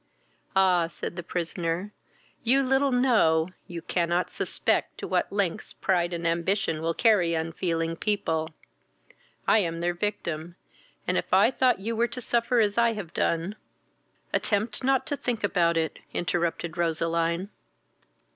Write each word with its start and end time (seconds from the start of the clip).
"Ah! 0.55 0.87
(said 0.87 1.15
the 1.15 1.21
prisoner) 1.21 1.93
you 2.43 2.63
little 2.63 2.91
know, 2.91 3.49
you 3.67 3.83
cannot 3.83 4.31
suspect 4.31 4.97
to 4.97 5.07
what 5.07 5.31
lengths 5.31 5.73
pride 5.73 6.11
and 6.11 6.25
ambition 6.25 6.81
will 6.81 6.95
carry 6.95 7.35
unfeeling 7.35 7.95
people. 7.95 8.49
I 9.47 9.59
am 9.59 9.79
their 9.79 9.93
victim, 9.93 10.55
and 11.07 11.17
if 11.19 11.31
I 11.31 11.51
thought 11.51 11.81
you 11.81 11.95
were 11.95 12.07
to 12.07 12.19
suffer 12.19 12.59
as 12.59 12.79
I 12.79 12.93
have 12.93 13.13
done" 13.13 13.55
"Attempt 14.33 14.83
not 14.83 15.05
to 15.05 15.15
think 15.15 15.43
about 15.43 15.77
it," 15.77 15.99
interrupted 16.15 16.77
Roseline. 16.77 17.49